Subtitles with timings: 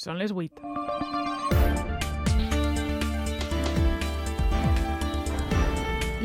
[0.00, 0.62] Són les 8.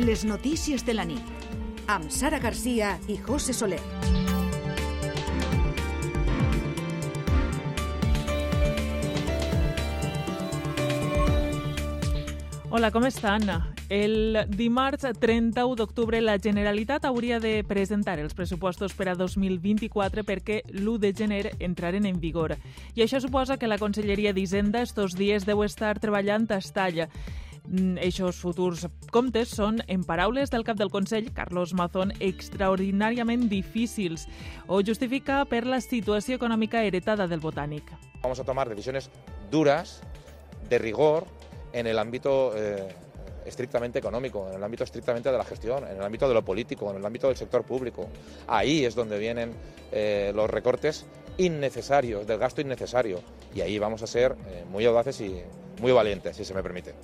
[0.00, 3.82] Les notícies de la nit amb Sara Garcia i José Soler.
[12.72, 13.75] Hola, com estan?
[13.88, 20.64] El dimarts 31 d'octubre la Generalitat hauria de presentar els pressupostos per a 2024 perquè
[20.72, 22.56] l'1 de gener entraren en vigor.
[22.98, 27.06] I això suposa que la Conselleria d'Hisenda estos dies deu estar treballant a estalla.
[28.02, 34.26] Eixos futurs comptes són, en paraules del cap del Consell, Carlos Mazón, extraordinàriament difícils
[34.66, 37.94] o justifica per la situació econòmica heretada del Botànic.
[38.22, 39.10] Vamos a tomar decisiones
[39.50, 40.00] duras,
[40.68, 41.26] de rigor,
[41.72, 42.88] en el ámbito eh,
[43.46, 46.90] estrictamente económico, en el ámbito estrictamente de la gestión, en el ámbito de lo político,
[46.90, 48.08] en el ámbito del sector público.
[48.46, 49.52] Ahí es donde vienen
[49.92, 51.06] eh, los recortes
[51.38, 53.20] innecesarios, del gasto innecesario.
[53.54, 55.42] Y ahí vamos a ser eh, muy audaces y
[55.80, 56.94] muy valientes, si se me permite.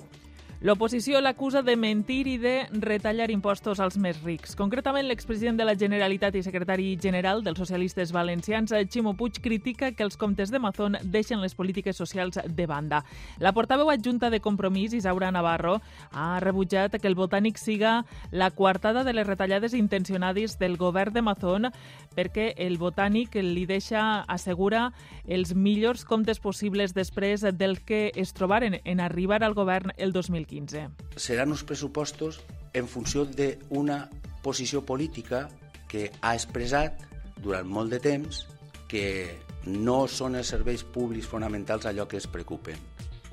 [0.63, 4.53] L'oposició l'acusa de mentir i de retallar impostos als més rics.
[4.55, 10.05] Concretament, l'expresident de la Generalitat i secretari general dels socialistes valencians, Ximo Puig, critica que
[10.07, 13.01] els comptes de Mazón deixen les polítiques socials de banda.
[13.43, 15.81] La portaveu adjunta de Compromís, Isaura Navarro,
[16.13, 21.25] ha rebutjat que el Botànic siga la coartada de les retallades intencionades del govern de
[21.27, 21.73] Mazón
[22.15, 24.93] perquè el Botànic li deixa, assegura,
[25.27, 30.52] els millors comptes possibles després del que es trobaren en arribar al govern el 2015.
[30.53, 31.17] 2015.
[31.17, 32.41] Seran uns pressupostos
[32.73, 34.09] en funció d'una
[34.43, 35.47] posició política
[35.89, 37.01] que ha expressat
[37.41, 38.45] durant molt de temps
[38.89, 42.77] que no són els serveis públics fonamentals allò que es preocupen.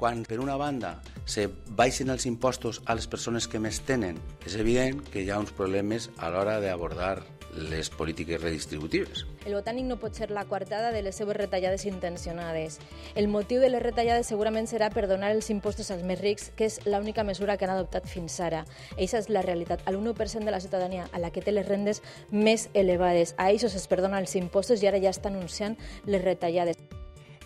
[0.00, 0.94] Quan, per una banda,
[1.28, 1.44] se
[1.76, 5.52] baixen els impostos a les persones que més tenen, és evident que hi ha uns
[5.52, 7.18] problemes a l'hora d'abordar
[7.56, 9.24] les polítiques redistributives.
[9.46, 12.78] El botànic no pot ser la coartada de les seves retallades intencionades.
[13.14, 16.68] El motiu de les retallades segurament serà per donar els impostos als més rics, que
[16.68, 18.64] és l'única mesura que han adoptat fins ara.
[18.96, 19.82] Eixa és la realitat.
[19.86, 23.64] A l'1% de la ciutadania, a la que té les rendes més elevades, a ells
[23.64, 26.99] es perdona els impostos i ara ja està anunciant les retallades.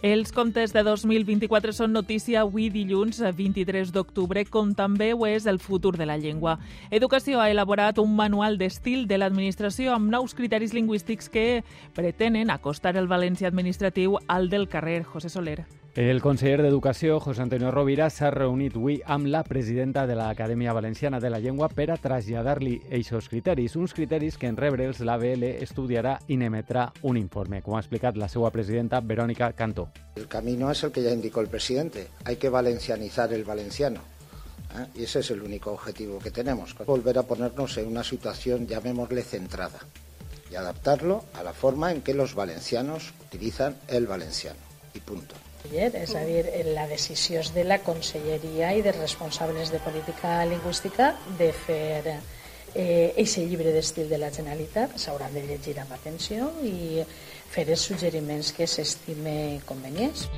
[0.04, 5.56] Els comptes de 2024 són notícia avui dilluns 23 d'octubre, com també ho és el
[5.56, 6.58] futur de la llengua.
[6.90, 11.62] Educació ha elaborat un manual d'estil de l'administració amb nous criteris lingüístics que
[11.96, 15.64] pretenen acostar el valencià administratiu al del carrer José Soler.
[15.94, 21.20] El conseller d'Educació, José Antonio Rovira, s'ha reunit avui amb la presidenta de l'Acadèmia Valenciana
[21.22, 26.16] de la Llengua per a traslladar-li aquests criteris, uns criteris que en rebre'ls l'ABL estudiarà
[26.26, 29.86] i n'emetrà un informe, com ha explicat la seva presidenta Verónica Cantó.
[30.16, 32.08] El camino es el que ya indicó el presidente.
[32.24, 34.00] Hay que valencianizar el valenciano.
[34.74, 34.86] ¿eh?
[34.96, 36.74] Y ese es el único objetivo que tenemos.
[36.84, 39.78] Volver a ponernos en una situación, llamémosle, centrada.
[40.50, 44.58] Y adaptarlo a la forma en que los valencianos utilizan el valenciano.
[44.92, 45.36] Y punto.
[45.72, 46.44] És a dir,
[46.76, 52.18] la decisió és de la Conselleria i dels responsables de política lingüística de fer
[52.74, 57.00] eh, eixe llibre d'estil de la Generalitat, s'hauran de llegir amb atenció i
[57.54, 60.28] fer els suggeriments que s'estime convenients.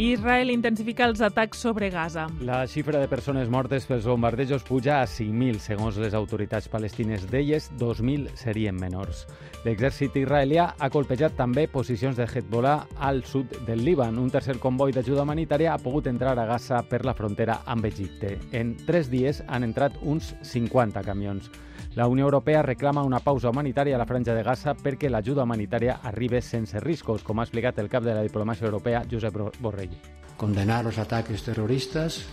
[0.00, 2.24] Israel intensifica els atacs sobre Gaza.
[2.40, 7.26] La xifra de persones mortes pels bombardejos puja a 5.000, segons les autoritats palestines.
[7.28, 9.26] D'elles, 2.000 serien menors.
[9.66, 14.16] L'exèrcit israelià ha colpejat també posicions de Hezbollah al sud del Líban.
[14.18, 18.38] Un tercer comboi d'ajuda humanitària ha pogut entrar a Gaza per la frontera amb Egipte.
[18.52, 21.52] En tres dies han entrat uns 50 camions.
[21.94, 25.98] La Unió Europea reclama una pausa humanitària a la franja de Gaza perquè l'ajuda humanitària
[26.08, 29.98] arribi sense riscos, com ha explicat el cap de la diplomàcia europea, Josep Borrell.
[30.38, 32.24] Condenar los ataques terroristas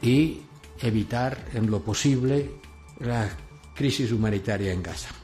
[0.00, 0.42] y
[0.80, 2.50] evitar en lo posible
[3.00, 3.28] la
[3.74, 5.21] crisis humanitaria en Gaza.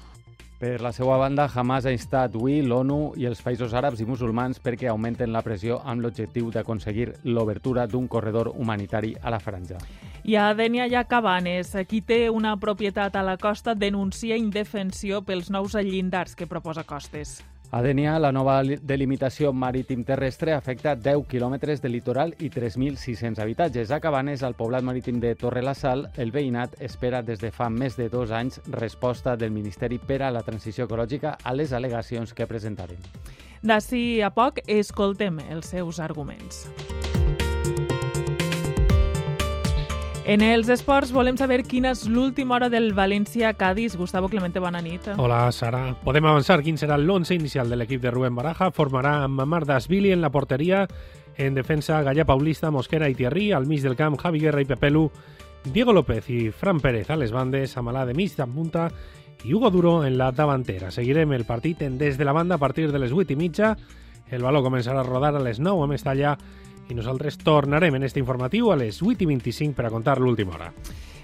[0.59, 4.59] Per la seva banda, Hamas ha instat avui l'ONU i els països àrabs i musulmans
[4.59, 9.79] perquè augmenten la pressió amb l'objectiu d'aconseguir l'obertura d'un corredor humanitari a la franja.
[10.27, 11.77] I a Dènia hi ha Cabanes.
[11.87, 17.39] Qui té una propietat a la costa denuncia indefensió pels nous llindars que proposa Costes.
[17.71, 23.92] A Dènia, la nova delimitació marítim terrestre afecta 10 quilòmetres de litoral i 3.600 habitatges.
[23.92, 27.69] A Cabanes, al poblat marítim de Torre la Sal, el veïnat espera des de fa
[27.69, 32.33] més de dos anys resposta del Ministeri per a la Transició Ecològica a les al·legacions
[32.33, 32.97] que presentaren.
[33.60, 36.65] D'ací a poc, escoltem els seus arguments.
[40.28, 43.95] En els esports volem saber quina és l'última hora del València-Cádiz.
[43.97, 45.07] Gustavo Clemente, bona nit.
[45.16, 45.95] Hola, Sara.
[46.04, 48.69] Podem avançar quin serà l'11 inicial de l'equip de Rubén Baraja.
[48.77, 50.83] Formarà amb Mardasvili en la porteria,
[51.39, 55.07] en defensa Gallà Paulista, Mosquera i Thierry, al mig del camp Javi Guerra i Pepelu,
[55.65, 58.91] Diego López i Fran Pérez a les bandes, Amalà de mig en punta
[59.48, 60.92] i Hugo Duro en la davantera.
[60.92, 63.78] Seguirem el partit en des de la banda a partir de les 8 i mitja
[64.30, 66.36] El valor començarà a rodar a les 9 a Mestalla
[66.89, 70.57] i nosaltres tornarem en este informatiu a les 8 i 25 per a contar l'última
[70.57, 70.73] hora.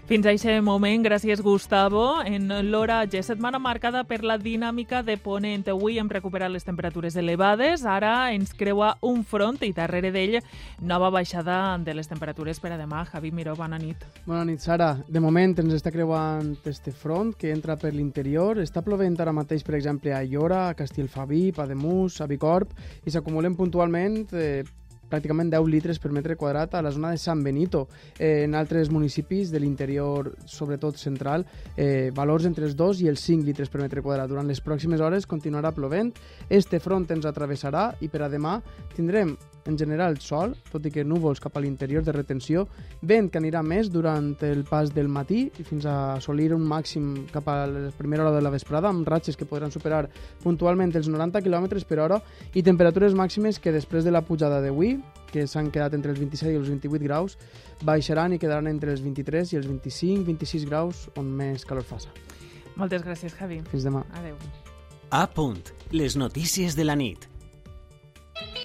[0.04, 2.18] Fins a aquest moment, gràcies Gustavo.
[2.28, 5.64] En l'oratge, setmana marcada per la dinàmica de Ponent.
[5.72, 10.36] Avui hem recuperat les temperatures elevades, ara ens creua un front i darrere d'ell
[10.84, 13.06] nova baixada de les temperatures per a demà.
[13.08, 14.04] Javi Miró, bona nit.
[14.26, 14.92] Bona nit, Sara.
[15.08, 18.60] De moment ens està creuant este front que entra per l'interior.
[18.60, 22.76] Està plovent ara mateix, per exemple, a Llora, a Castellfabí, Pademus, a Bicorb,
[23.08, 24.66] i s'acumulen puntualment eh,
[25.10, 27.86] pràcticament 10 litres per metre quadrat a la zona de San Benito.
[28.18, 31.46] Eh, en altres municipis de l'interior, sobretot central,
[31.76, 34.28] eh, valors entre els 2 i els 5 litres per metre quadrat.
[34.28, 36.12] Durant les pròximes hores continuarà plovent,
[36.48, 38.60] este front ens atravessarà i per a demà
[38.94, 39.36] tindrem
[39.66, 42.66] en general sol, tot i que núvols cap a l'interior de retenció,
[43.02, 47.26] vent que anirà més durant el pas del matí i fins a assolir un màxim
[47.32, 50.06] cap a la primera hora de la vesprada, amb ratxes que podran superar
[50.42, 52.20] puntualment els 90 km per hora
[52.54, 54.98] i temperatures màximes que després de la pujada d'avui,
[55.32, 57.38] que s'han quedat entre els 27 i els 28 graus,
[57.82, 62.12] baixaran i quedaran entre els 23 i els 25-26 graus on més calor faça.
[62.76, 63.60] Moltes gràcies, Javi.
[63.70, 64.02] Fins demà.
[64.18, 64.38] Adeu.
[65.14, 65.62] A punt.
[65.94, 67.33] Les notícies de la nit.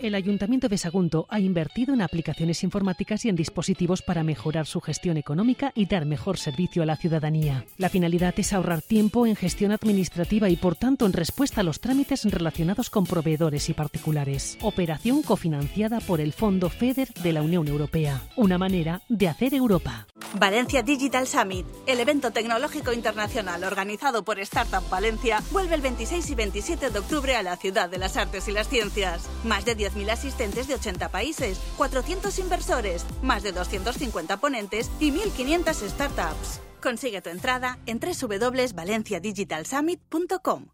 [0.01, 4.79] El Ayuntamiento de Sagunto ha invertido en aplicaciones informáticas y en dispositivos para mejorar su
[4.79, 7.65] gestión económica y dar mejor servicio a la ciudadanía.
[7.77, 11.81] La finalidad es ahorrar tiempo en gestión administrativa y, por tanto, en respuesta a los
[11.81, 14.57] trámites relacionados con proveedores y particulares.
[14.61, 18.21] Operación cofinanciada por el Fondo FEDER de la Unión Europea.
[18.37, 20.07] Una manera de hacer Europa.
[20.35, 26.35] Valencia Digital Summit, el evento tecnológico internacional organizado por Startup Valencia, vuelve el 26 y
[26.35, 29.27] 27 de octubre a la ciudad de las artes y las ciencias.
[29.43, 35.89] Más de 10.000 asistentes de 80 países, 400 inversores, más de 250 ponentes y 1.500
[35.89, 36.61] startups.
[36.81, 40.65] Consigue tu entrada en www.valenciadigitalsummit.com.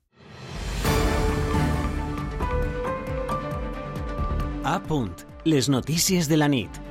[4.63, 5.21] A punt.
[5.43, 6.84] Les notícies de la nit.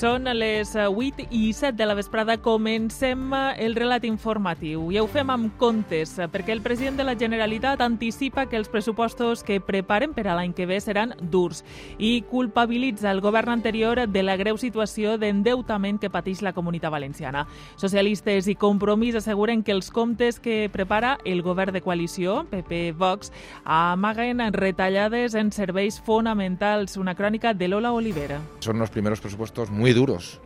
[0.00, 2.38] Són les 8 i 7 de la vesprada.
[2.40, 4.86] Comencem el relat informatiu.
[4.88, 9.42] I ho fem amb comptes, perquè el president de la Generalitat anticipa que els pressupostos
[9.44, 11.60] que preparen per a l'any que ve seran durs
[11.98, 17.44] i culpabilitza el govern anterior de la greu situació d'endeutament que pateix la comunitat valenciana.
[17.76, 23.34] Socialistes i Compromís asseguren que els comptes que prepara el govern de coalició, PP-Vox,
[23.68, 26.96] amaguen retallades en serveis fonamentals.
[26.96, 28.40] Una crònica de Lola Olivera.
[28.60, 30.40] Son los primeros presupuestos muy duros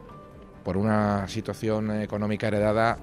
[0.64, 2.99] por una situación económica heredada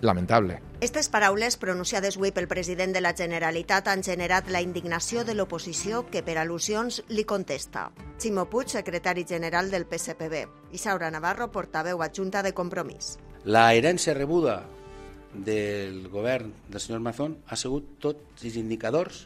[0.00, 0.60] lamentable.
[0.76, 6.04] Aquestes paraules pronunciades avui pel president de la Generalitat han generat la indignació de l'oposició
[6.12, 7.88] que per al·lusions li contesta.
[8.20, 10.44] Ximo Puig, secretari general del PSPB,
[10.76, 13.16] i Saura Navarro, portaveu adjunta de Compromís.
[13.44, 14.64] La herència rebuda
[15.34, 19.24] del govern del senyor Mazón ha sigut tots els indicadors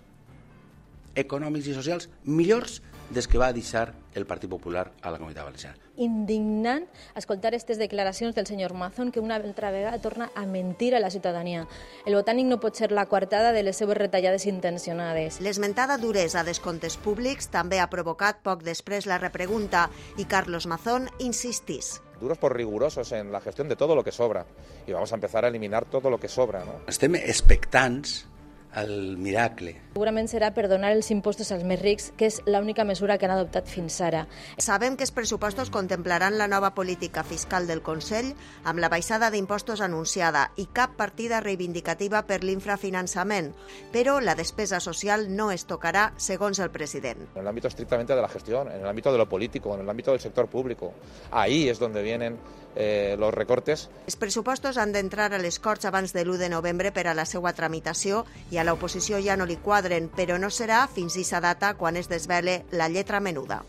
[1.19, 2.81] econòmics i socials millors
[3.11, 5.88] des que va deixar el Partit Popular a la Comunitat Valenciana.
[5.99, 6.87] Indignant
[7.19, 11.11] escoltar aquestes declaracions del senyor Mazón que una altra vegada torna a mentir a la
[11.11, 11.67] ciutadania.
[12.07, 15.41] El botànic no pot ser la coartada de les seves retallades intencionades.
[15.43, 21.11] L'esmentada duresa dels comptes públics també ha provocat poc després la repregunta i Carlos Mazón
[21.19, 21.99] insistís.
[22.21, 24.47] Duros por rigurosos en la gestión de todo lo que sobra.
[24.87, 26.65] Y vamos a empezar a eliminar todo lo que sobra.
[26.65, 26.81] ¿no?
[26.89, 28.27] Estem expectants
[28.73, 29.75] al miracle.
[29.95, 33.35] Segurament serà per donar els impostos als més rics, que és l'única mesura que han
[33.35, 34.27] adoptat fins ara.
[34.63, 38.35] Sabem que els pressupostos contemplaran la nova política fiscal del Consell
[38.65, 43.51] amb la baixada d'impostos anunciada i cap partida reivindicativa per l'infrafinançament,
[43.93, 47.27] però la despesa social no es tocarà, segons el president.
[47.35, 49.91] En el ámbito estrictamente de la gestión, en el ámbito de lo político, en el
[49.91, 50.93] ámbito del sector público.
[51.31, 52.39] Ahí es donde vienen
[52.79, 53.89] eh, los recortes.
[54.07, 57.27] Els pressupostos han d'entrar a les Corts abans de l'1 de novembre per a la
[57.27, 61.41] seva tramitació i a l'oposició ja no li quadren, però no serà fins a aquesta
[61.41, 63.63] data quan es desvele la lletra menuda.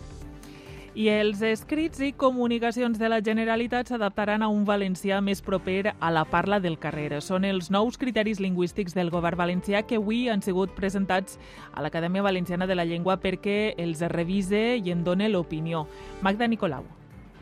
[1.00, 6.10] I els escrits i comunicacions de la Generalitat s'adaptaran a un valencià més proper a
[6.12, 7.22] la parla del carrer.
[7.22, 11.38] Són els nous criteris lingüístics del govern valencià que avui han sigut presentats
[11.72, 15.86] a l'Acadèmia Valenciana de la Llengua perquè els revise i en done l'opinió.
[16.22, 16.84] Magda Nicolau.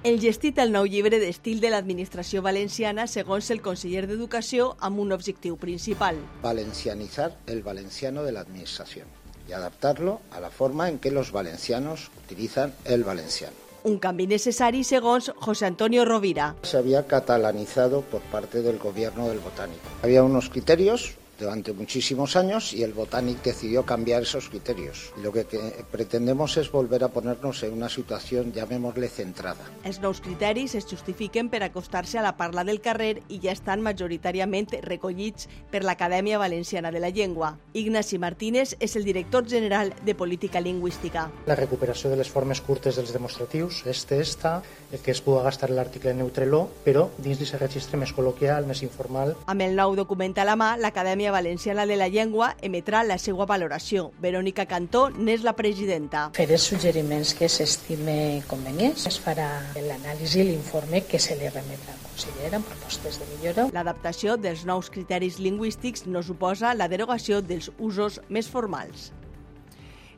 [0.07, 5.11] El gestit el nou llibre d'estil de l'administració valenciana segons el conseller d'Educació amb un
[5.11, 6.21] objectiu principal.
[6.45, 9.09] Valencianizar el valenciano de la administración
[9.49, 13.57] y adaptarlo a la forma en que los valencianos utilizan el valenciano.
[13.83, 16.53] Un canvi necessari segons José Antonio Rovira.
[16.63, 19.91] Se había catalanizado por parte del gobierno del botánico.
[20.03, 25.13] Había unos criterios durante muchísimos años y el Botanic decidió cambiar esos criterios.
[25.21, 25.59] Lo que, que
[25.91, 29.63] pretendemos es volver a ponernos en una situación, llamémosle, centrada.
[29.83, 33.83] Els nous criteris es justifiquen per acostar-se a la parla del carrer i ja estan
[33.85, 37.55] majoritàriament recollits per l'Acadèmia Valenciana de la Llengua.
[37.73, 41.29] Ignasi Martínez és el director general de Política Lingüística.
[41.47, 45.69] La recuperació de les formes curtes dels demostratius, este, esta, el que es pugui gastar
[45.69, 49.35] l'article neutreló, però dins d'aquest registre més col·loquial, més informal.
[49.47, 53.45] Amb el nou document a la mà, l'Acadèmia Valenciana de la Llengua emetrà la seva
[53.49, 54.11] valoració.
[54.23, 56.27] Verónica Cantó n'és la presidenta.
[56.37, 59.07] Faré suggeriments que s'estime convenients.
[59.09, 63.69] Es farà l'anàlisi i l'informe que se li remetrà al conseller amb propostes de millora.
[63.75, 69.11] L'adaptació dels nous criteris lingüístics no suposa la derogació dels usos més formals.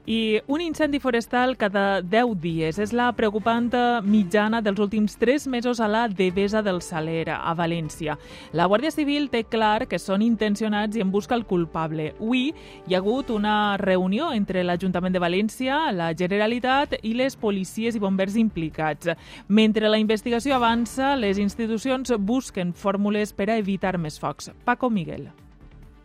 [0.09, 3.67] I un incendi forestal cada 10 dies és la preocupant
[4.01, 8.15] mitjana dels últims 3 mesos a la Devesa del Saler, a València.
[8.57, 12.15] La Guàrdia Civil té clar que són intencionats i en busca el culpable.
[12.15, 12.47] Avui
[12.87, 18.01] hi ha hagut una reunió entre l'Ajuntament de València, la Generalitat i les policies i
[18.01, 19.11] bombers implicats.
[19.47, 24.49] Mentre la investigació avança, les institucions busquen fórmules per a evitar més focs.
[24.65, 25.29] Paco Miguel.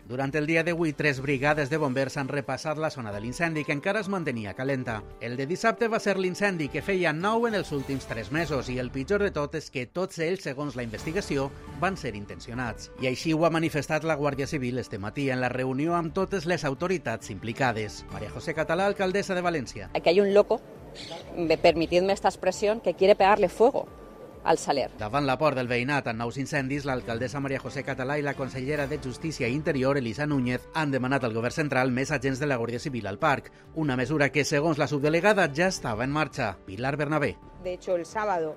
[0.05, 3.73] Durant el dia d'avui, tres brigades de bombers han repassat la zona de l'incendi, que
[3.73, 4.99] encara es mantenia calenta.
[5.25, 8.77] El de dissabte va ser l'incendi que feia nou en els últims tres mesos i
[8.83, 11.49] el pitjor de tot és que tots ells, segons la investigació,
[11.81, 12.91] van ser intencionats.
[13.01, 16.45] I així ho ha manifestat la Guàrdia Civil este matí en la reunió amb totes
[16.45, 18.05] les autoritats implicades.
[18.13, 19.91] María José Catalá, alcaldesa de Valencia.
[19.95, 20.61] Aquí hay un loco,
[21.63, 23.89] permitidme esta expresión, que quiere pegarle fuego
[24.45, 24.91] al Saler.
[24.99, 28.87] Davant la por del veïnat en nous incendis, l'alcaldessa Maria José Català i la consellera
[28.87, 32.61] de Justícia i Interior, Elisa Núñez, han demanat al govern central més agents de la
[32.61, 36.55] Guàrdia Civil al parc, una mesura que, segons la subdelegada, ja estava en marxa.
[36.67, 37.37] Pilar Bernabé.
[37.65, 38.57] De hecho, el sábado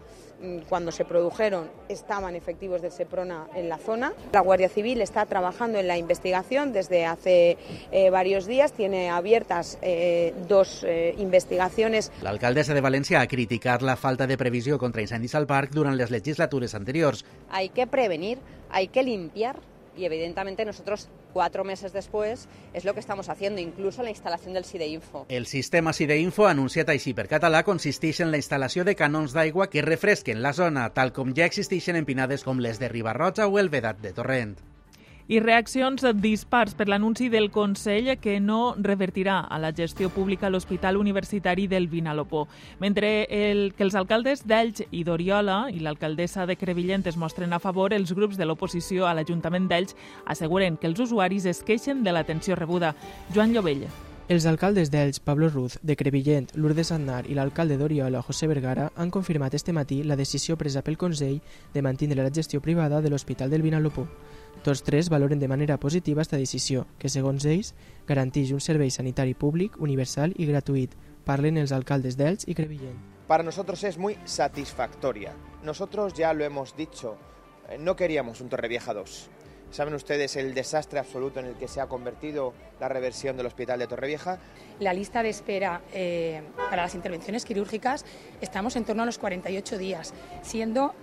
[0.69, 4.13] cuando se produjeron estaban efectivos del SEPRONA en la zona.
[4.33, 7.57] La Guardia Civil está trabajando en la investigación desde hace
[7.91, 12.11] eh, varios días, tiene abiertas eh, dos eh, investigaciones.
[12.21, 16.11] L'alcaldessa de València ha criticat la falta de previsió contra incendis al parc durant les
[16.11, 17.25] legislatures anteriors.
[17.49, 18.39] Hay que prevenir,
[18.69, 19.57] hay que limpiar
[19.97, 24.65] y evidentemente nosotros cuatro meses después es lo que estamos haciendo, incluso la instalación del
[24.65, 25.25] SIDEINFO.
[25.29, 29.85] El sistema SIDEINFO, anunciat així per català, consisteix en la instal·lació de canons d'aigua que
[29.85, 33.73] refresquen la zona, tal com ja existeixen en pinades com les de Ribarroja o el
[33.73, 34.57] Vedat de Torrent
[35.27, 40.97] i reaccions dispars per l'anunci del Consell que no revertirà a la gestió pública l'Hospital
[40.97, 42.47] Universitari del Vinalopó.
[42.79, 47.59] Mentre el, que els alcaldes d'Elx i d'Oriola i l'alcaldessa de Crevillent es mostren a
[47.59, 52.15] favor, els grups de l'oposició a l'Ajuntament d'Elx asseguren que els usuaris es queixen de
[52.15, 52.95] l'atenció rebuda.
[53.35, 53.87] Joan Llovell.
[54.27, 59.11] Els alcaldes d'Elx, Pablo Ruz, de Crevillent, Lourdes Aznar i l'alcalde d'Oriola, José Vergara, han
[59.11, 61.39] confirmat este matí la decisió presa pel Consell
[61.73, 64.07] de mantindre la gestió privada de l'Hospital del Vinalopó.
[64.63, 67.73] Tots tres valoren de manera positiva esta decisió, que segons ells
[68.07, 70.95] garanteix un servei sanitari públic, universal i gratuït.
[71.27, 72.97] Parlen els alcaldes d'Elx i Crevillent.
[73.27, 75.33] Para nosotros es muy satisfactoria.
[75.63, 77.17] Nosotros ya lo hemos dicho,
[77.79, 79.29] no queríamos un Torrevieja 2.
[79.69, 83.79] Saben ustedes el desastre absoluto en el que se ha convertido la reversión del hospital
[83.79, 84.39] de Torrevieja.
[84.79, 88.05] La lista de espera eh, para las intervenciones quirúrgicas
[88.39, 90.93] estamos en torno a los 48 días, siendo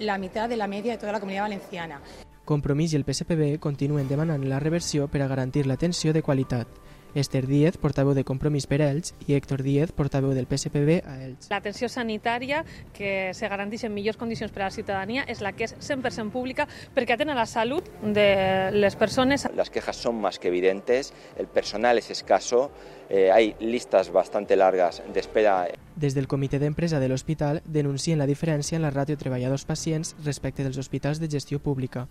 [0.00, 2.00] la mitad de la media de toda la comunidad valenciana.
[2.48, 6.78] Compromís i el PSPB continuen demanant la reversió per a garantir l'atenció de qualitat.
[7.14, 11.48] Esther Díez, portaveu de Compromís per Elx, i Héctor Díez, portaveu del PSPB a Elx.
[11.52, 12.62] L'atenció sanitària,
[12.96, 16.32] que se garanteix en millors condicions per a la ciutadania, és la que és 100%
[16.32, 19.48] pública perquè atén a la salut de les persones.
[19.56, 22.70] Las quejas son más que evidentes, el personal es escaso,
[23.08, 25.66] eh, hay listas bastante largas de espera.
[25.96, 30.78] Des del comitè d'empresa de l'hospital denuncien la diferència en la ràtio treballadors-pacients respecte dels
[30.78, 32.06] hospitals de gestió pública.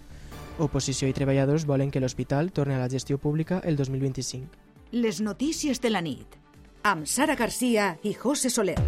[0.57, 4.47] Oposició i treballadors volen que l'hospital torni a la gestió pública el 2025.
[4.97, 6.33] Les notícies de la nit,
[6.81, 8.79] amb Sara Garcia i José Soler.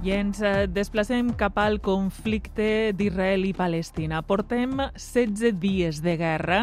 [0.00, 0.40] I ens
[0.72, 4.22] desplacem cap al conflicte d'Israel i Palestina.
[4.24, 6.62] Portem 16 dies de guerra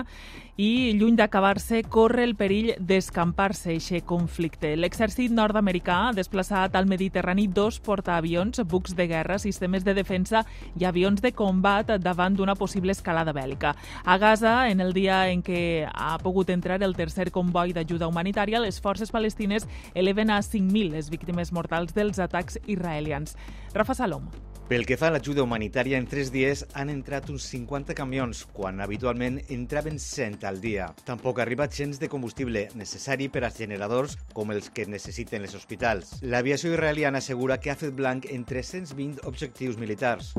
[0.58, 4.74] i, lluny d'acabar-se, corre el perill d'escampar-se aquest conflicte.
[4.76, 10.44] L'exèrcit nord-americà ha desplaçat al Mediterrani dos portaavions, bucs de guerra, sistemes de defensa
[10.76, 13.76] i avions de combat davant d'una possible escalada bèl·lica.
[14.04, 18.64] A Gaza, en el dia en què ha pogut entrar el tercer comboi d'ajuda humanitària,
[18.64, 23.38] les forces palestines eleven a 5.000 les víctimes mortals dels atacs israelians.
[23.78, 24.47] Rafa Salom.
[24.68, 28.82] Pel que fa a l'ajuda humanitària, en tres dies han entrat uns 50 camions, quan
[28.84, 30.90] habitualment entraven 100 al dia.
[31.08, 35.56] Tampoc ha arribat gens de combustible necessari per als generadors com els que necessiten els
[35.56, 36.18] hospitals.
[36.20, 40.36] L'aviació israeliana assegura que ha fet blanc en 320 objectius militars.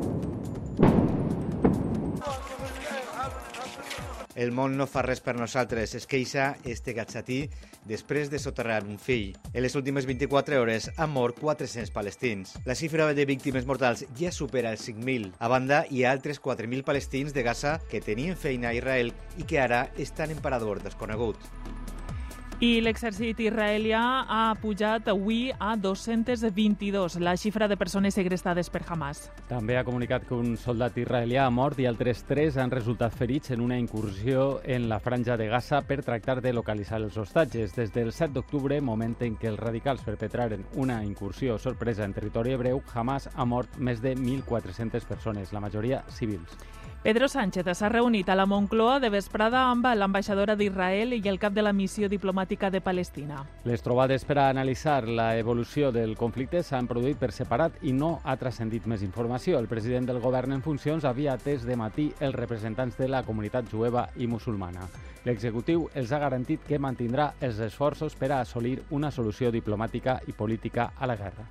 [4.38, 7.38] El món no fa res per nosaltres, es queixa este gatxatí
[7.90, 9.32] després de soterrar un fill.
[9.50, 12.54] En les últimes 24 hores han mort 400 palestins.
[12.68, 15.32] La xifra de víctimes mortals ja supera els 5.000.
[15.42, 19.10] A banda, hi ha altres 4.000 palestins de Gaza que tenien feina a Israel
[19.42, 21.42] i que ara estan en parador desconegut.
[22.58, 29.28] I l'exèrcit israelià ha pujat avui a 222, la xifra de persones segrestades per Hamas.
[29.46, 33.52] També ha comunicat que un soldat israelià ha mort i altres tres han resultat ferits
[33.54, 37.76] en una incursió en la franja de Gaza per tractar de localitzar els hostatges.
[37.76, 42.56] Des del 7 d'octubre, moment en què els radicals perpetraren una incursió sorpresa en territori
[42.58, 46.58] hebreu, Hamas ha mort més de 1.400 persones, la majoria civils.
[47.00, 51.52] Pedro Sánchez s'ha reunit a la Moncloa de vesprada amb l'ambaixadora d'Israel i el cap
[51.54, 53.44] de la missió diplomàtica de Palestina.
[53.64, 58.18] Les trobades per a analitzar la evolució del conflicte s'han produït per separat i no
[58.24, 59.60] ha transcendit més informació.
[59.62, 63.70] El president del govern en funcions havia atès de matí els representants de la comunitat
[63.70, 64.90] jueva i musulmana.
[65.24, 70.34] L'executiu els ha garantit que mantindrà els esforços per a assolir una solució diplomàtica i
[70.34, 71.46] política a la guerra.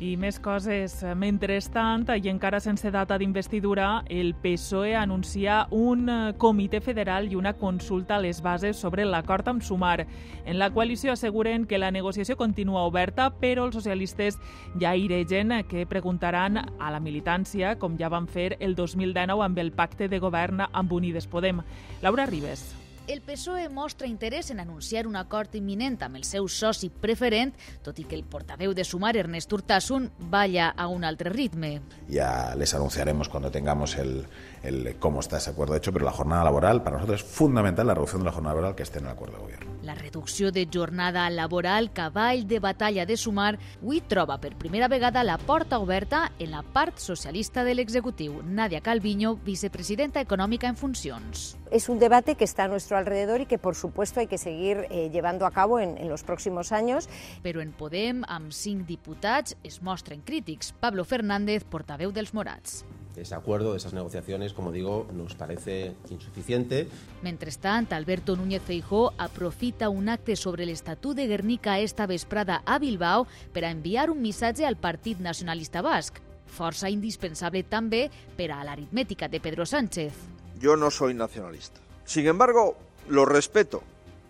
[0.00, 0.94] I més coses.
[1.20, 7.52] Mentrestant, i encara sense data d'investidura, el PSOE anuncia un eh, comitè federal i una
[7.60, 10.06] consulta a les bases sobre l'acord amb Sumar.
[10.46, 14.40] En la coalició asseguren que la negociació continua oberta, però els socialistes
[14.80, 19.74] ja iregen que preguntaran a la militància, com ja van fer el 2019 amb el
[19.76, 21.60] pacte de govern amb Unides Podem.
[22.00, 22.70] Laura Ribes
[23.10, 27.50] el PSOE mostra interès en anunciar un acord imminent amb el seu soci preferent,
[27.82, 31.80] tot i que el portaveu de Sumar, Ernest Urtasun, balla a un altre ritme.
[32.08, 34.26] Ya les anunciaremos cuando tengamos el,
[34.62, 37.94] el cómo está ese acuerdo hecho, pero la jornada laboral, para nosotros es fundamental la
[37.94, 39.70] reducción de la jornada laboral que esté en el acuerdo de gobierno.
[39.82, 45.24] La reducció de jornada laboral, cavall de batalla de Sumar, avui troba per primera vegada
[45.24, 48.42] la porta oberta en la part socialista de l'executiu.
[48.44, 51.56] Nadia Calviño, vicepresidenta econòmica en funcions.
[51.70, 54.86] Es un debate que está a nuestro alrededor y que, por supuesto, hay que seguir
[54.90, 57.08] eh, llevando a cabo en, en los próximos años.
[57.42, 60.74] Però en Podem, amb cinc diputats, es mostren crítics.
[60.80, 62.82] Pablo Fernández, portaveu dels Morats.
[63.20, 66.88] Ese acuerdo, esas negociaciones, como digo, nos parece insuficiente.
[67.20, 73.26] Mentrestant, Alberto Núñez Feijó aprofita un acte sobre l'Estatut de Guernica esta vesprada a Bilbao
[73.52, 76.16] per a enviar un missatge al Partit Nacionalista Basc,
[76.48, 78.06] força indispensable també
[78.38, 80.16] per a l'aritmètica de Pedro Sánchez.
[80.58, 81.80] Yo no soy nacionalista.
[82.06, 83.82] Sin embargo, los respeto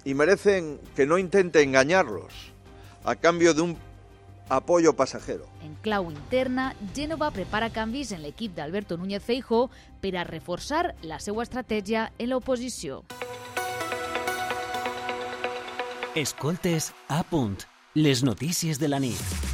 [0.05, 2.35] y merecen que no intente engañarlos
[3.05, 3.77] a cambio de un
[4.51, 5.49] apoyo pasajero.
[5.65, 9.71] En clau interna, Gènova prepara canvis en l'equip d'Alberto Núñez Feijó
[10.03, 13.05] per a reforçar la seva estratègia en l'oposició.
[16.15, 17.63] Escoltes a punt.
[17.95, 19.50] Les notícies de la nit.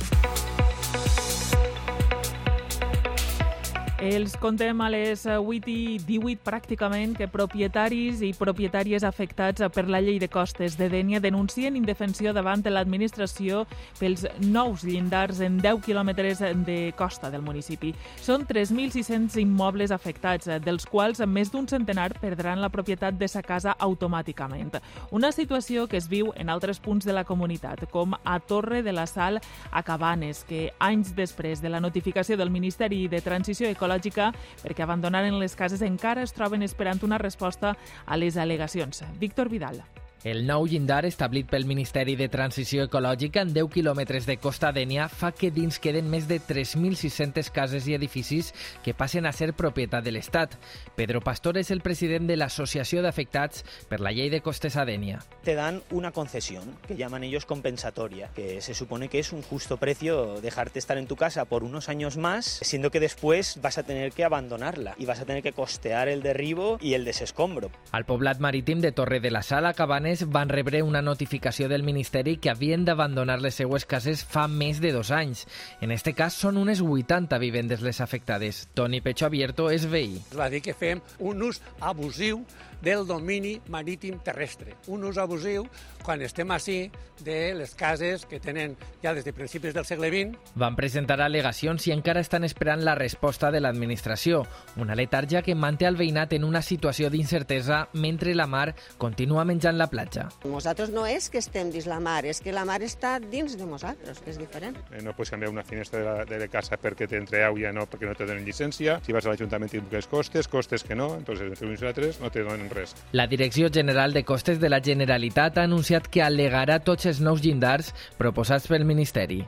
[3.97, 10.03] Els contem a les 8 i 18 pràcticament que propietaris i propietàries afectats per la
[10.05, 13.63] llei de costes de Dènia denuncien indefensió davant de l'administració
[13.97, 17.95] pels nous llindars en 10 quilòmetres de costa del municipi.
[18.21, 23.79] Són 3.600 immobles afectats, dels quals més d'un centenar perdran la propietat de sa casa
[23.81, 24.77] automàticament.
[25.09, 28.93] Una situació que es viu en altres punts de la comunitat, com a Torre de
[28.93, 29.41] la Sal
[29.73, 34.33] a Cabanes, que anys després de la notificació del Ministeri de Transició Ecològica ecològica
[34.65, 39.05] perquè abandonaren les cases encara es troben esperant una resposta a les al·legacions.
[39.21, 39.83] Víctor Vidal.
[40.27, 45.05] El nou llindar establit pel Ministeri de Transició Ecològica en 10 quilòmetres de Costa d'Ènia
[45.07, 48.49] fa que dins queden més de 3.600 cases i edificis
[48.83, 50.57] que passen a ser propietat de l'Estat.
[50.99, 55.21] Pedro Pastor és el president de l'Associació d'Afectats per la Llei de Costes a Dènia.
[55.47, 59.77] Te dan una concesión, que llaman ellos compensatoria, que se supone que es un justo
[59.77, 63.85] precio dejarte estar en tu casa por unos años más, siendo que después vas a
[63.85, 67.71] tener que abandonarla y vas a tener que costear el derribo y el desescombro.
[67.93, 72.37] Al poblat marítim de Torre de la Sala, Cabanes, van rebre una notificació del Ministeri
[72.41, 75.45] que havien d'abandonar les seues cases fa més de dos anys.
[75.85, 78.65] En este cas són unes 80 vivendes les afectades.
[78.75, 80.21] Toni Pecho Abierto és veí.
[80.39, 82.41] Va dir que fem un ús abusiu
[82.83, 84.77] del domini marítim terrestre.
[84.87, 85.67] Un ús abusiu
[86.05, 86.91] quan estem així
[87.25, 90.53] de les cases que tenen ja des de principis del segle XX.
[90.55, 94.45] Van presentar al·legacions i encara estan esperant la resposta de l'administració,
[94.77, 99.79] una letargia que manté el veïnat en una situació d'incertesa mentre la mar continua menjant
[99.79, 100.29] la platja.
[100.45, 103.67] Nosaltres no és que estem dins la mar, és que la mar està dins de
[103.67, 104.77] nosaltres, que és diferent.
[104.93, 107.87] Eh, no pots canviar una finestra de la, de la casa perquè t'entre aigua, no
[107.91, 109.01] perquè no te donen llicència.
[109.07, 112.21] Si vas a l'Ajuntament i busques costes, costes que no, entonces entre uns i altres
[112.21, 112.95] no te donen res.
[113.13, 117.43] La Direcció General de Costes de la Generalitat ha anunciat que al·legarà tots els nous
[117.43, 119.45] llindars proposats pel Ministeri.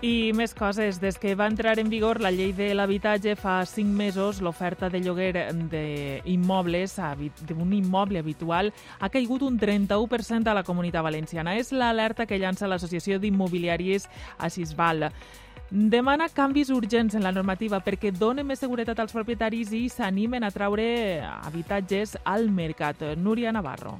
[0.00, 0.96] I més coses.
[0.96, 5.02] Des que va entrar en vigor la llei de l'habitatge fa cinc mesos, l'oferta de
[5.04, 5.34] lloguer
[5.68, 6.96] d'immobles,
[7.44, 11.58] d'un immoble habitual, ha caigut un 31% a la comunitat valenciana.
[11.60, 15.10] És l'alerta que llança l'Associació d'Immobiliaris a Sisval.
[15.70, 20.50] Demana canvis urgents en la normativa perquè doni més seguretat als propietaris i s'animen a
[20.50, 20.86] traure
[21.22, 23.12] habitatges al mercat.
[23.14, 23.94] Núria Navarro.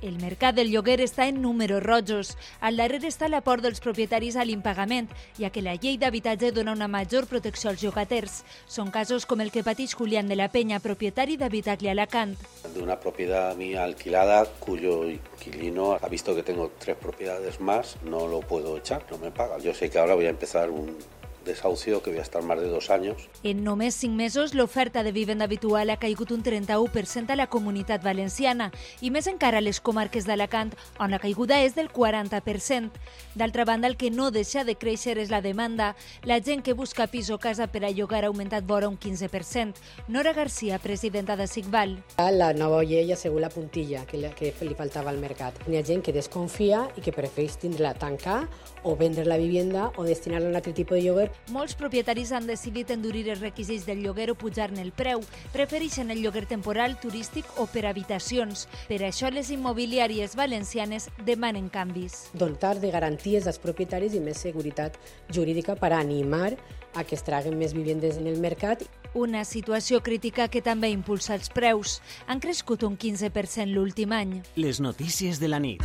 [0.00, 2.36] El mercat del lloguer està en números rojos.
[2.60, 5.08] Al darrere està l'aport dels propietaris a l'impagament,
[5.40, 8.44] ja que la llei d'habitatge dona una major protecció als llogaters.
[8.70, 12.36] Són casos com el que pateix Julián de la Peña, propietari d'Habitacle Alacant.
[12.74, 18.28] De una propiedad mía alquilada cuyo inquilino ha visto que tengo tres propiedades más, no
[18.28, 19.58] lo puedo echar, no me paga.
[19.58, 20.96] Yo sé que ahora voy a empezar un,
[21.48, 23.28] desahucio que voy a estar más de dos años.
[23.42, 28.04] En només cinc mesos, l'oferta de vivenda habitual ha caigut un 31% a la comunitat
[28.04, 32.90] valenciana i més encara a les comarques d'Alacant, on la caiguda és del 40%.
[33.34, 35.94] D'altra banda, el que no deixa de créixer és la demanda.
[36.22, 39.74] La gent que busca pis o casa per a llogar ha augmentat vora un 15%.
[40.08, 41.98] Nora Garcia, presidenta de Sigval.
[42.18, 45.56] La nova llei ha sigut la puntilla que li, que li faltava al mercat.
[45.68, 48.42] Hi ha gent que desconfia i que prefereix tindre-la tancar
[48.82, 52.46] o vendre la vivienda o destinar-la a un altre tipus de lloguer molts propietaris han
[52.48, 55.22] decidit endurir els requisits del lloguer o pujar-ne el preu.
[55.54, 58.66] Prefereixen el lloguer temporal, turístic o per habitacions.
[58.88, 62.28] Per això les immobiliàries valencianes demanen canvis.
[62.32, 64.98] Dotar de garanties als propietaris i més seguretat
[65.32, 66.56] jurídica per animar
[66.94, 68.84] a que es traguen més vivendes en el mercat.
[69.14, 72.00] Una situació crítica que també impulsa els preus.
[72.26, 74.38] Han crescut un 15% l'últim any.
[74.56, 75.84] Les notícies de la nit.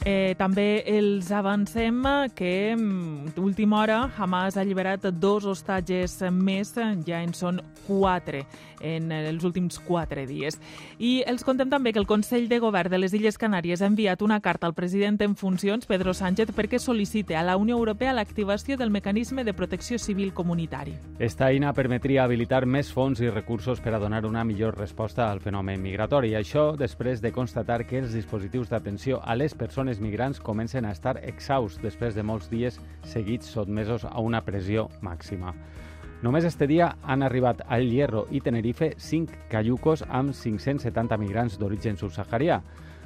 [0.00, 1.98] Eh, també els avancem
[2.32, 6.72] que mm, d'última hora Hamas ha alliberat dos hostatges més,
[7.04, 8.46] ja en són quatre
[8.80, 10.58] en els últims quatre dies.
[10.98, 14.22] I els contem també que el Consell de Govern de les Illes Canàries ha enviat
[14.24, 18.78] una carta al president en funcions, Pedro Sánchez, perquè sol·licite a la Unió Europea l'activació
[18.80, 20.96] del mecanisme de protecció civil comunitari.
[21.18, 25.40] Esta eina permetria habilitar més fons i recursos per a donar una millor resposta al
[25.40, 26.34] fenomen migratori.
[26.34, 31.16] Això després de constatar que els dispositius d'atenció a les persones migrants comencen a estar
[31.26, 35.50] exhausts després de molts dies seguits sotmesos a una pressió màxima.
[36.22, 41.96] Només este dia han arribat al Hierro i Tenerife 5 cayucos amb 570 migrants d'origen
[41.96, 42.60] subsaharià,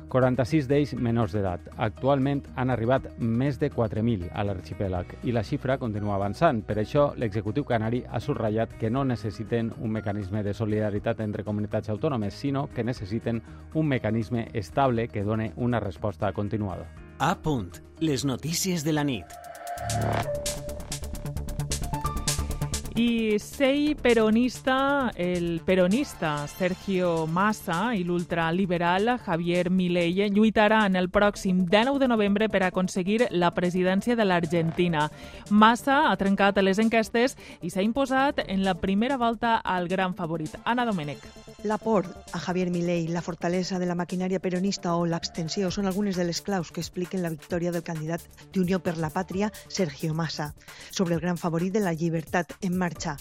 [0.08, 1.68] 46 d'ells menors d'edat.
[1.76, 6.62] Actualment han arribat més de 4.000 a l'arxipèlag i la xifra continua avançant.
[6.66, 11.90] Per això, l'executiu canari ha subratllat que no necessiten un mecanisme de solidaritat entre comunitats
[11.90, 13.42] autònomes, sinó que necessiten
[13.74, 16.88] un mecanisme estable que done una resposta continuada.
[17.18, 17.80] A punt.
[18.00, 20.63] Les notícies de la nit.
[22.96, 31.98] I sei peronista, el peronista Sergio Massa i l'ultraliberal Javier Milei lluitaran el pròxim 19
[31.98, 35.08] de novembre per aconseguir la presidència de l'Argentina.
[35.50, 37.34] Massa ha trencat les enquestes
[37.66, 41.26] i s'ha imposat en la primera volta al gran favorit, Ana Domènech.
[41.64, 46.28] L'aport a Javier Milei, la fortalesa de la maquinària peronista o l'extensió són algunes de
[46.28, 48.22] les claus que expliquen la victòria del candidat
[48.54, 50.52] d'Unió per la Pàtria, Sergio Massa,
[50.92, 53.16] sobre el gran favorit de la llibertat en marxa.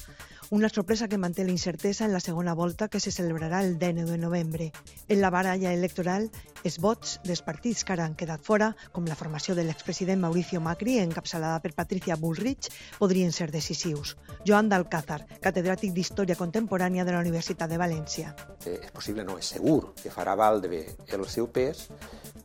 [0.49, 4.11] Una sorpresa que manté la incertesa en la segona volta que se celebrarà el 19
[4.11, 4.71] de novembre.
[5.07, 6.27] En la baralla electoral,
[6.63, 10.61] els vots dels partits que ara han quedat fora, com la formació de l'expresident Mauricio
[10.61, 14.13] Macri, encapçalada per Patricia Bullrich, podrien ser decisius.
[14.45, 18.35] Joan d'Alcázar, catedràtic d'Història Contemporània de la Universitat de València.
[18.67, 21.87] Eh, és possible, no, és segur que farà valdre el seu pes,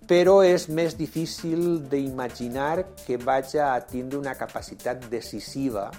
[0.09, 5.91] però és més difícil d'imaginar que vaja a tindre una capacitat decisiva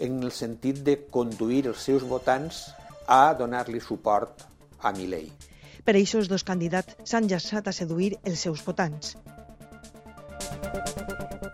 [0.00, 2.66] en el sentit de conduir els seus votants
[3.06, 4.44] a donar-li suport
[4.82, 5.30] a Milei.
[5.86, 9.14] Per això els dos candidats s'han llançat a seduir els seus votants.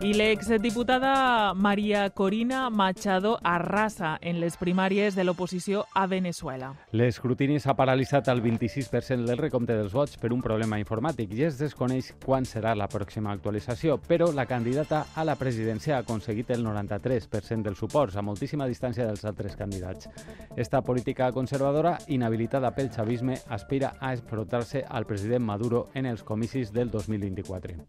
[0.03, 6.73] I l'exdiputada Maria Corina Machado arrasa en les primàries de l'oposició a Venezuela.
[6.91, 11.55] L'escrutini s'ha paralitzat al 26% del recompte dels vots per un problema informàtic i es
[11.55, 16.67] desconeix quan serà la pròxima actualització, però la candidata a la presidència ha aconseguit el
[16.67, 20.11] 93% dels suports, a moltíssima distància dels altres candidats.
[20.57, 26.75] Esta política conservadora, inhabilitada pel xavisme, aspira a enfrontar-se al president Maduro en els comicis
[26.75, 27.79] del 2024.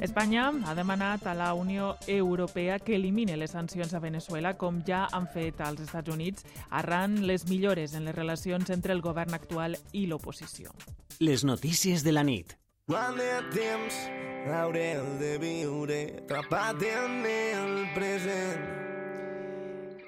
[0.00, 5.06] Espanya ha demanat a la Unió Europea que elimine les sancions a Venezuela, com ja
[5.12, 9.78] han fet als Estats Units, arran les millores en les relacions entre el govern actual
[9.92, 10.74] i l'oposició.
[11.20, 12.56] Les notícies de la nit.
[12.90, 13.98] Quan el temps
[14.50, 18.81] hauré de viure atrapat en el present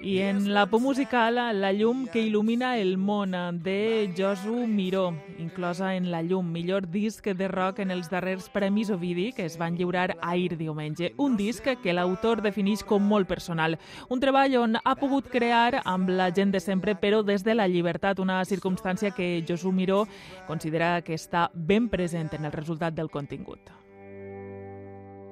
[0.05, 3.31] I en la por musical, la llum que il·lumina el món,
[3.63, 8.91] de Josu Miró, inclosa en La llum, millor disc de rock en els darrers Premis
[8.91, 11.15] Ovidi, que es van lliurar ahir diumenge.
[11.17, 13.79] Un disc que l'autor defineix com molt personal.
[14.07, 17.65] Un treball on ha pogut crear amb la gent de sempre, però des de la
[17.65, 20.03] llibertat, una circumstància que Josu Miró
[20.45, 23.73] considera que està ben present en el resultat del contingut.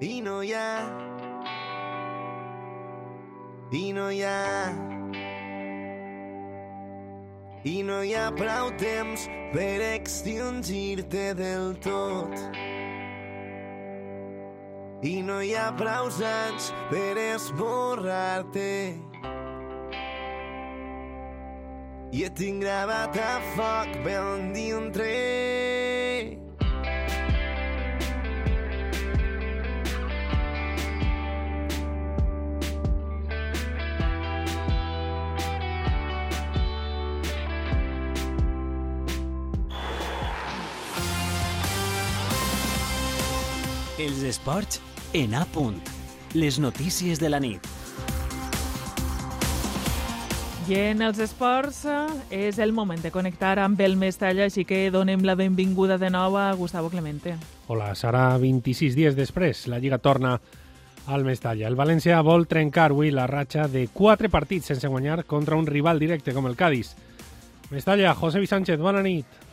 [0.01, 1.72] I no hi ha
[3.73, 4.69] i no hi ha.
[7.65, 12.35] I no hi ha prou temps per extingir-te del tot.
[15.03, 18.75] I no hi ha prou anys per esborrar-te.
[22.13, 25.82] I et tinc gravat a foc ben dintre
[44.03, 44.81] Els esports
[45.15, 45.77] en A punt.
[46.35, 47.63] Les notícies de la nit.
[50.67, 52.01] I en els esports eh,
[52.49, 56.35] és el moment de connectar amb el Mestalla, així que donem la benvinguda de nou
[56.35, 57.37] a Gustavo Clemente.
[57.71, 59.69] Hola, serà 26 dies després.
[59.71, 60.33] La Lliga torna
[61.07, 61.69] al Mestalla.
[61.71, 66.03] El València vol trencar avui la ratxa de quatre partits sense guanyar contra un rival
[66.03, 66.91] directe com el Cádiz.
[67.71, 69.43] Mestalla, José Sánchez, bona nit.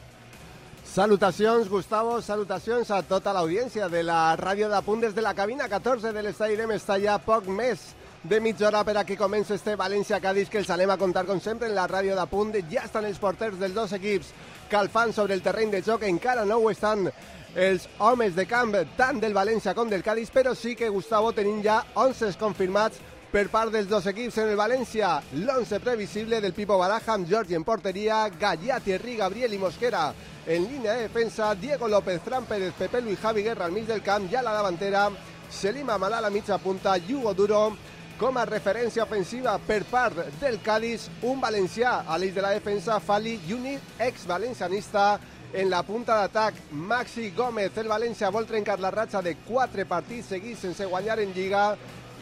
[0.90, 6.11] Salutacions, Gustavo, salutacions a tota l'audiència de la ràdio de punt de la cabina 14
[6.11, 7.92] de l'estadi de Mestalla, poc més
[8.24, 11.76] de mitja hora per que comenci este València-Cádiz, que els anem contar com sempre en
[11.76, 12.50] la ràdio de punt.
[12.72, 14.33] Ja estan els porters dels dos equips
[14.68, 17.07] calfant sobre el terreny de joc, encara no ho estan
[17.55, 21.62] els homes de camp tant del València com del Cádiz, però sí que Gustavo tenim
[21.62, 22.98] ja 11 confirmats
[23.30, 25.20] per part dels dos equips en el València.
[25.38, 30.08] L'11 previsible del Pipo Baraja amb Jordi en porteria, Gallà, Thierry, Gabriel i Mosquera
[30.46, 34.28] en línia de defensa, Diego López, Fran Pérez, Pepe Luis, Javi Guerra al del camp,
[34.30, 35.08] ja a la davantera,
[35.48, 37.76] Selim Amalà a la mitja punta, Hugo Duro
[38.18, 42.98] com a referència ofensiva per part del Cádiz, un valencià a l'eix de la defensa,
[43.00, 45.18] Fali i un ex-valencianista
[45.52, 47.78] en la punta d'atac, Maxi Gómez.
[47.78, 51.64] El València vol trencar la ratxa de quatre partits seguits sense guanyar en Lliga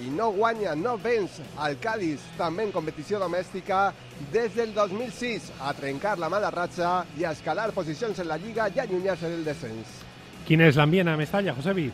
[0.04, 3.92] i no guanya, no venç al Cádiz, també en competició domèstica,
[4.32, 8.68] des del 2006 a trencar la mala ratxa i a escalar posicions en la Lliga
[8.74, 10.04] i allunyar-se del descens.
[10.46, 11.90] Quin és l'ambient a Mestalla, Josebi?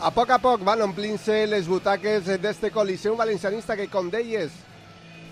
[0.00, 4.52] A poc a poc van omplint-se les butaques d'este Coliseum valencianista que, com deies,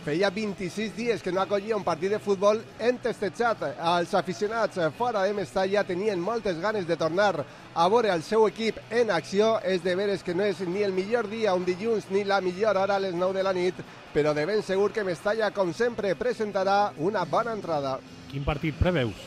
[0.09, 3.61] feia 26 dies que no acollia un partit de futbol entestejat.
[3.77, 7.43] Els aficionats fora de Mestalla tenien moltes ganes de tornar
[7.75, 9.59] a veure el seu equip en acció.
[9.61, 12.79] És de veres que no és ni el millor dia un dilluns ni la millor
[12.81, 13.83] hora a les 9 de la nit,
[14.15, 17.99] però de ben segur que Mestalla, com sempre, presentarà una bona entrada.
[18.31, 19.21] Quin partit preveus?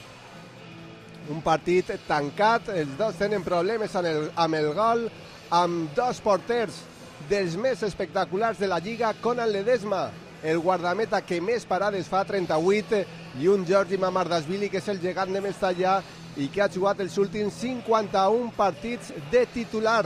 [1.30, 5.06] Un partit tancat, els dos tenen problemes amb el, amb el gol,
[5.54, 6.82] amb dos porters
[7.30, 10.08] dels més espectaculars de la Lliga, Conan Ledesma,
[10.44, 13.04] el guardameta que més parades fa, 38,
[13.42, 16.00] i un Jordi Mamardasvili, que és el gegant de Mestalla
[16.40, 20.06] i que ha jugat els últims 51 partits de titular.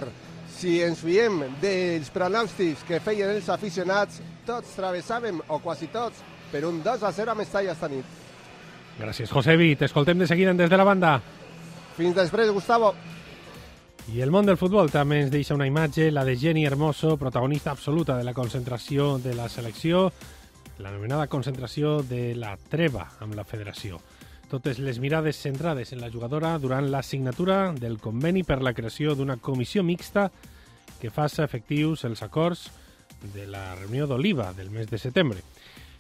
[0.56, 6.22] Si ens fiem dels pronòstics que feien els aficionats, tots travessàvem, o quasi tots,
[6.52, 8.06] per un 2 a 0 a Mestalla esta nit.
[9.00, 9.74] Gràcies, Josebi.
[9.76, 11.18] T'escoltem de seguida des de la banda.
[11.98, 12.94] Fins després, Gustavo.
[14.14, 17.72] I el món del futbol també ens deixa una imatge, la de Jenny Hermoso, protagonista
[17.72, 20.12] absoluta de la concentració de la selecció,
[20.78, 23.98] l'anomenada concentració de la treva amb la federació.
[24.52, 29.16] Totes les mirades centrades en la jugadora durant la signatura del conveni per la creació
[29.16, 30.30] d'una comissió mixta
[31.02, 32.68] que faça efectius els acords
[33.34, 35.42] de la reunió d'Oliva del mes de setembre.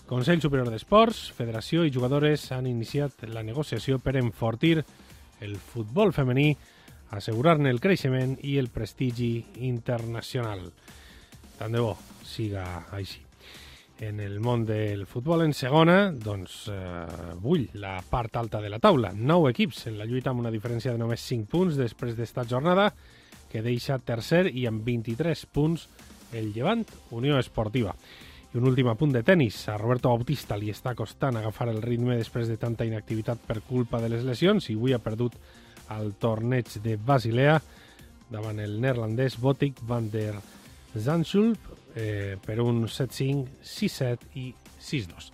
[0.06, 4.84] Consell Superior d'Esports, Federació i jugadores han iniciat la negociació per enfortir
[5.42, 6.52] el futbol femení
[7.18, 10.66] assegurar-ne el creixement i el prestigi internacional.
[11.60, 13.22] Tant de bo siga així.
[14.04, 18.82] En el món del futbol en segona, doncs eh, vull la part alta de la
[18.84, 19.14] taula.
[19.16, 22.90] Nou equips en la lluita amb una diferència de només 5 punts després d'esta jornada,
[23.52, 25.88] que deixa tercer i amb 23 punts
[26.36, 26.84] el Llevant
[27.16, 27.96] Unió Esportiva.
[28.52, 29.62] I un últim apunt de tennis.
[29.72, 34.02] A Roberto Bautista li està costant agafar el ritme després de tanta inactivitat per culpa
[34.04, 35.40] de les lesions i avui ha perdut
[35.94, 37.60] al torneig de Basilea
[38.32, 40.34] davant el neerlandès Botic van der
[40.96, 44.50] Zandschulp eh, per un 7-5, 6-7 i
[44.82, 45.32] 6-2.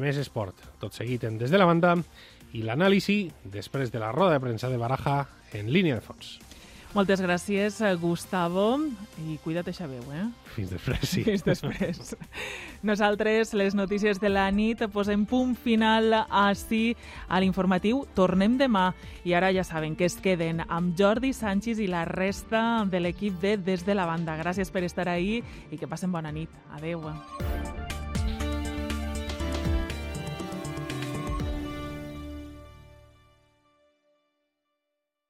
[0.00, 1.96] Més esport, tot seguit en Des de la Banda
[2.54, 5.24] i l'anàlisi després de la roda de premsa de Baraja
[5.58, 6.38] en línia de fons.
[6.90, 8.80] Moltes gràcies, eh, Gustavo,
[9.22, 10.24] i cuida't eixa veu, eh?
[10.56, 11.22] Fins després, sí.
[11.22, 12.16] Fins després.
[12.82, 16.96] Nosaltres, les notícies de la nit, posem punt final així
[17.28, 18.02] a l'informatiu.
[18.18, 18.88] Tornem demà
[19.22, 23.38] i ara ja saben que es queden amb Jordi Sánchez i la resta de l'equip
[23.38, 24.34] de Des de la Banda.
[24.42, 26.50] Gràcies per estar ahí i que passen bona nit.
[26.74, 27.06] Adeu.